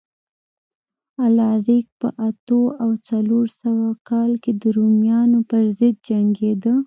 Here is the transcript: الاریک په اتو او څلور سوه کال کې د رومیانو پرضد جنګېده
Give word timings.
الاریک 1.25 1.87
په 1.99 2.07
اتو 2.27 2.61
او 2.83 2.89
څلور 3.07 3.45
سوه 3.61 3.87
کال 4.09 4.31
کې 4.43 4.51
د 4.61 4.63
رومیانو 4.77 5.39
پرضد 5.49 5.95
جنګېده 6.07 6.73